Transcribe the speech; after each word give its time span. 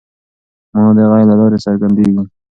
مانا 0.73 0.91
د 0.97 0.99
غږ 1.09 1.23
له 1.29 1.35
لارې 1.39 1.57
څرګنديږي. 1.65 2.21